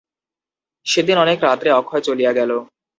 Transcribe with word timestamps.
সেদিন 0.85 1.17
অনেক 1.17 1.37
রাত্রে 1.47 1.69
অক্ষয় 1.79 2.03
চলিয়া 2.07 2.31
গেল। 2.33 2.51